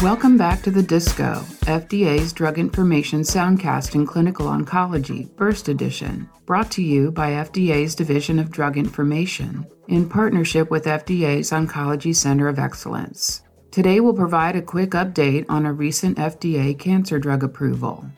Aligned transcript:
Welcome 0.00 0.38
back 0.38 0.62
to 0.62 0.70
the 0.70 0.82
Disco, 0.82 1.44
FDA's 1.66 2.32
Drug 2.32 2.56
Information 2.56 3.22
Soundcast 3.22 3.96
in 3.96 4.06
Clinical 4.06 4.46
Oncology, 4.46 5.28
Burst 5.34 5.68
Edition, 5.68 6.30
brought 6.46 6.70
to 6.70 6.82
you 6.82 7.10
by 7.10 7.32
FDA's 7.32 7.96
Division 7.96 8.38
of 8.38 8.52
Drug 8.52 8.78
Information 8.78 9.66
in 9.88 10.08
partnership 10.08 10.70
with 10.70 10.84
FDA's 10.84 11.50
Oncology 11.50 12.14
Center 12.14 12.46
of 12.46 12.60
Excellence. 12.60 13.42
Today 13.72 13.98
we'll 13.98 14.14
provide 14.14 14.54
a 14.54 14.62
quick 14.62 14.90
update 14.90 15.44
on 15.48 15.66
a 15.66 15.72
recent 15.72 16.16
FDA 16.16 16.78
cancer 16.78 17.18
drug 17.18 17.42
approval. 17.42 18.08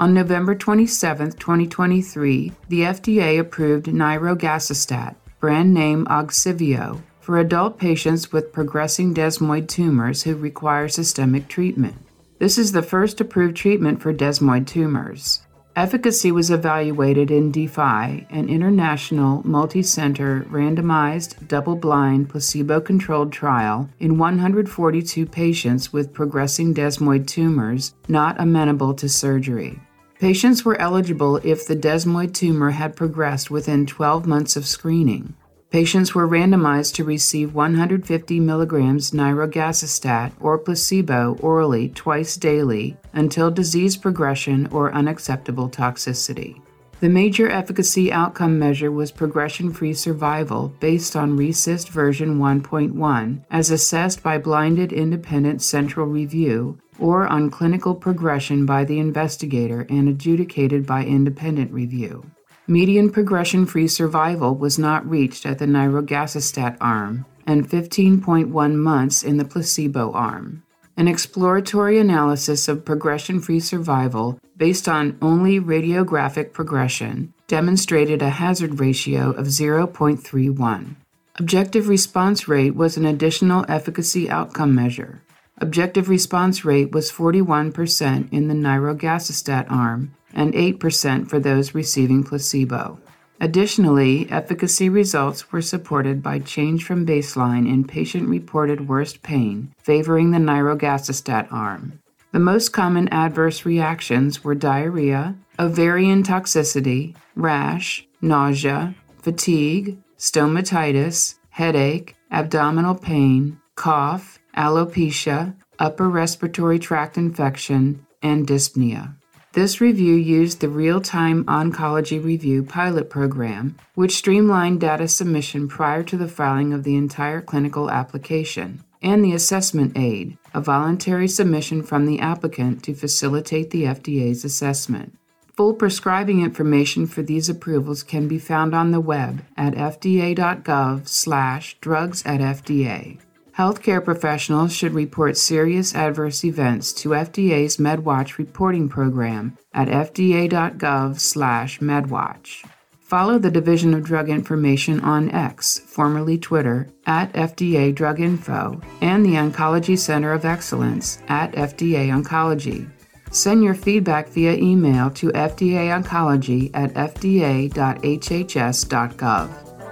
On 0.00 0.14
November 0.14 0.54
27, 0.54 1.32
2023, 1.32 2.52
the 2.70 2.80
FDA 2.80 3.38
approved 3.38 3.84
nirogacestat, 3.84 5.14
brand 5.40 5.74
name 5.74 6.06
Ogsiveo, 6.06 7.02
for 7.20 7.38
adult 7.38 7.78
patients 7.78 8.32
with 8.32 8.50
progressing 8.50 9.12
desmoid 9.12 9.68
tumors 9.68 10.22
who 10.22 10.36
require 10.36 10.88
systemic 10.88 11.48
treatment. 11.48 11.96
This 12.38 12.56
is 12.56 12.72
the 12.72 12.80
first 12.80 13.20
approved 13.20 13.58
treatment 13.58 14.00
for 14.00 14.14
desmoid 14.14 14.66
tumors. 14.66 15.42
Efficacy 15.76 16.32
was 16.32 16.50
evaluated 16.50 17.30
in 17.30 17.52
DeFi, 17.52 18.26
an 18.30 18.48
international, 18.48 19.46
multi-center, 19.46 20.46
randomized, 20.50 21.46
double-blind, 21.46 22.30
placebo-controlled 22.30 23.34
trial 23.34 23.90
in 23.98 24.16
142 24.16 25.26
patients 25.26 25.92
with 25.92 26.14
progressing 26.14 26.72
desmoid 26.72 27.26
tumors 27.26 27.94
not 28.08 28.40
amenable 28.40 28.94
to 28.94 29.06
surgery. 29.06 29.78
Patients 30.20 30.66
were 30.66 30.78
eligible 30.78 31.38
if 31.38 31.66
the 31.66 31.74
desmoid 31.74 32.34
tumor 32.34 32.72
had 32.72 32.94
progressed 32.94 33.50
within 33.50 33.86
12 33.86 34.26
months 34.26 34.54
of 34.54 34.66
screening. 34.66 35.32
Patients 35.70 36.14
were 36.14 36.28
randomized 36.28 36.92
to 36.96 37.04
receive 37.04 37.54
150 37.54 38.38
milligrams 38.38 39.12
nirogacestat 39.12 40.32
or 40.38 40.58
placebo 40.58 41.38
orally 41.40 41.88
twice 41.88 42.36
daily 42.36 42.98
until 43.14 43.50
disease 43.50 43.96
progression 43.96 44.66
or 44.66 44.92
unacceptable 44.92 45.70
toxicity. 45.70 46.60
The 47.00 47.08
major 47.08 47.48
efficacy 47.48 48.12
outcome 48.12 48.58
measure 48.58 48.92
was 48.92 49.10
progression 49.10 49.72
free 49.72 49.94
survival 49.94 50.74
based 50.80 51.16
on 51.16 51.38
RECIST 51.38 51.88
version 51.88 52.38
1.1 52.38 53.42
as 53.50 53.70
assessed 53.70 54.22
by 54.22 54.36
blinded 54.36 54.92
independent 54.92 55.62
central 55.62 56.04
review 56.04 56.78
or 57.00 57.26
on 57.26 57.50
clinical 57.50 57.94
progression 57.94 58.66
by 58.66 58.84
the 58.84 58.98
investigator 58.98 59.86
and 59.88 60.08
adjudicated 60.08 60.86
by 60.86 61.04
independent 61.04 61.72
review. 61.72 62.30
Median 62.66 63.10
progression 63.10 63.66
free 63.66 63.88
survival 63.88 64.54
was 64.54 64.78
not 64.78 65.08
reached 65.08 65.44
at 65.44 65.58
the 65.58 65.66
nirogacestat 65.66 66.76
arm 66.80 67.26
and 67.46 67.68
15.1 67.68 68.74
months 68.74 69.22
in 69.22 69.38
the 69.38 69.44
placebo 69.44 70.12
arm. 70.12 70.62
An 70.96 71.08
exploratory 71.08 71.98
analysis 71.98 72.68
of 72.68 72.84
progression 72.84 73.40
free 73.40 73.58
survival 73.58 74.38
based 74.56 74.88
on 74.88 75.16
only 75.22 75.58
radiographic 75.58 76.52
progression 76.52 77.32
demonstrated 77.48 78.22
a 78.22 78.30
hazard 78.30 78.78
ratio 78.78 79.30
of 79.30 79.46
0.31. 79.46 80.96
Objective 81.36 81.88
response 81.88 82.46
rate 82.46 82.76
was 82.76 82.96
an 82.96 83.06
additional 83.06 83.64
efficacy 83.68 84.28
outcome 84.28 84.74
measure. 84.74 85.22
Objective 85.62 86.08
response 86.08 86.64
rate 86.64 86.92
was 86.92 87.12
41% 87.12 88.32
in 88.32 88.48
the 88.48 88.54
nirogacestat 88.54 89.70
arm 89.70 90.14
and 90.32 90.54
8% 90.54 91.28
for 91.28 91.38
those 91.38 91.74
receiving 91.74 92.24
placebo. 92.24 92.98
Additionally, 93.42 94.30
efficacy 94.30 94.88
results 94.88 95.52
were 95.52 95.62
supported 95.62 96.22
by 96.22 96.38
change 96.38 96.84
from 96.84 97.06
baseline 97.06 97.68
in 97.68 97.84
patient 97.84 98.28
reported 98.28 98.88
worst 98.88 99.22
pain, 99.22 99.72
favoring 99.82 100.30
the 100.30 100.38
nirogacestat 100.38 101.50
arm. 101.52 101.98
The 102.32 102.38
most 102.38 102.70
common 102.70 103.08
adverse 103.08 103.66
reactions 103.66 104.44
were 104.44 104.54
diarrhea, 104.54 105.36
ovarian 105.58 106.22
toxicity, 106.22 107.16
rash, 107.34 108.06
nausea, 108.22 108.94
fatigue, 109.20 109.98
stomatitis, 110.18 111.34
headache, 111.50 112.14
abdominal 112.30 112.94
pain, 112.94 113.60
cough, 113.74 114.39
alopecia, 114.56 115.54
upper 115.78 116.08
respiratory 116.08 116.78
tract 116.78 117.16
infection, 117.16 118.06
and 118.22 118.46
dyspnea. 118.46 119.14
This 119.52 119.80
review 119.80 120.14
used 120.14 120.60
the 120.60 120.68
Real 120.68 121.00
Time 121.00 121.42
Oncology 121.46 122.22
Review 122.22 122.62
pilot 122.62 123.10
program, 123.10 123.76
which 123.94 124.14
streamlined 124.14 124.80
data 124.80 125.08
submission 125.08 125.66
prior 125.66 126.04
to 126.04 126.16
the 126.16 126.28
filing 126.28 126.72
of 126.72 126.84
the 126.84 126.94
entire 126.94 127.40
clinical 127.40 127.90
application, 127.90 128.84
and 129.02 129.24
the 129.24 129.32
assessment 129.32 129.96
aid, 129.96 130.38
a 130.54 130.60
voluntary 130.60 131.26
submission 131.26 131.82
from 131.82 132.06
the 132.06 132.20
applicant 132.20 132.84
to 132.84 132.94
facilitate 132.94 133.70
the 133.70 133.82
FDA's 133.84 134.44
assessment. 134.44 135.16
Full 135.56 135.74
prescribing 135.74 136.42
information 136.42 137.06
for 137.06 137.22
these 137.22 137.48
approvals 137.48 138.04
can 138.04 138.28
be 138.28 138.38
found 138.38 138.72
on 138.72 138.92
the 138.92 139.00
web 139.00 139.42
at 139.56 139.74
fda.gov/drugs 139.74 142.22
at 142.24 142.40
FDA. 142.40 143.18
Healthcare 143.60 144.02
professionals 144.02 144.74
should 144.74 144.94
report 144.94 145.36
serious 145.36 145.94
adverse 145.94 146.42
events 146.46 146.94
to 146.94 147.10
FDA's 147.10 147.76
MedWatch 147.76 148.38
reporting 148.38 148.88
program 148.88 149.58
at 149.74 149.88
fda.gov/medwatch. 149.88 152.64
Follow 153.02 153.38
the 153.38 153.50
Division 153.50 153.92
of 153.92 154.02
Drug 154.02 154.30
Information 154.30 155.00
on 155.00 155.30
X, 155.30 155.78
formerly 155.78 156.38
Twitter, 156.38 156.88
at 157.04 157.30
FDA 157.34 157.94
Drug 157.94 158.18
Info, 158.18 158.80
and 159.02 159.26
the 159.26 159.34
Oncology 159.34 159.98
Center 159.98 160.32
of 160.32 160.46
Excellence 160.46 161.18
at 161.28 161.54
FDA 161.54 162.08
Oncology. 162.08 162.88
Send 163.30 163.62
your 163.62 163.74
feedback 163.74 164.30
via 164.30 164.54
email 164.54 165.10
to 165.10 165.28
fdaoncology 165.32 166.70
at 166.72 166.94
fda.hhs.gov. 166.94 167.74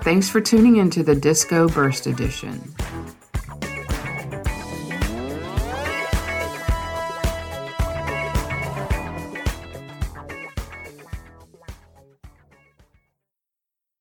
Thanks 0.03 0.31
for 0.31 0.41
tuning 0.41 0.77
into 0.77 1.03
the 1.03 1.15
Disco 1.15 1.69
Burst 1.69 2.07
Edition. 2.07 2.63